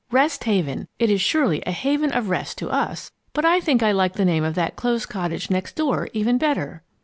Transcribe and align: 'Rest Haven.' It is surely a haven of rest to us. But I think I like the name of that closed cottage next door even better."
'Rest 0.09 0.45
Haven.' 0.45 0.87
It 0.97 1.11
is 1.11 1.21
surely 1.21 1.61
a 1.63 1.71
haven 1.71 2.11
of 2.11 2.27
rest 2.29 2.57
to 2.57 2.71
us. 2.71 3.11
But 3.33 3.45
I 3.45 3.59
think 3.59 3.83
I 3.83 3.91
like 3.91 4.13
the 4.13 4.25
name 4.25 4.43
of 4.43 4.55
that 4.55 4.75
closed 4.75 5.09
cottage 5.09 5.51
next 5.51 5.75
door 5.75 6.09
even 6.11 6.39
better." 6.39 6.81